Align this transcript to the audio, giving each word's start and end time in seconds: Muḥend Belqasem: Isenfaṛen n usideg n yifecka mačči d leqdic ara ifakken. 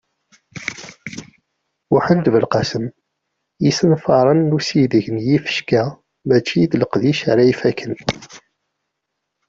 Muḥend 1.91 2.25
Belqasem: 2.33 2.85
Isenfaṛen 3.69 4.39
n 4.43 4.55
usideg 4.57 5.05
n 5.15 5.17
yifecka 5.27 5.83
mačči 6.27 6.61
d 6.71 6.73
leqdic 6.81 7.19
ara 7.31 7.43
ifakken. 7.51 7.93